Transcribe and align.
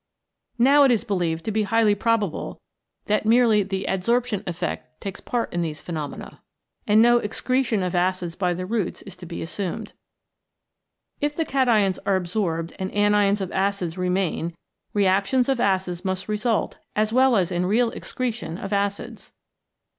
Now 0.57 0.83
it 0.83 0.89
is 0.89 1.03
believed 1.03 1.45
to 1.45 1.51
be 1.51 1.61
highly 1.61 1.93
probable 1.93 2.59
that 3.05 3.23
merely 3.23 3.61
the 3.61 3.85
adsorption 3.87 4.41
effect 4.47 4.99
takes 4.99 5.19
part 5.19 5.53
in 5.53 5.61
these 5.61 5.83
phenomena, 5.83 6.41
and 6.87 7.03
no 7.03 7.19
excretion 7.19 7.83
of 7.83 7.93
acids 7.93 8.33
by 8.33 8.55
the 8.55 8.65
roots 8.65 9.03
is 9.03 9.15
to 9.17 9.27
be 9.27 9.43
assumed. 9.43 9.93
If 11.19 11.35
the 11.35 11.45
cations 11.45 11.99
are 12.03 12.19
adsorbed 12.19 12.73
and 12.79 12.91
anions 12.93 13.41
of 13.41 13.51
acids 13.51 13.95
remain 13.95 14.55
reactions 14.91 15.47
of 15.47 15.59
acids 15.59 16.03
must 16.03 16.27
result 16.27 16.79
as 16.95 17.13
well 17.13 17.35
as 17.35 17.51
in 17.51 17.67
real 17.67 17.91
ex 17.95 18.11
cretion 18.11 18.59
of 18.59 18.73
acids. 18.73 19.31